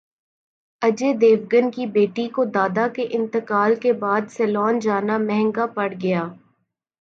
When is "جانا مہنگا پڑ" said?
4.79-5.91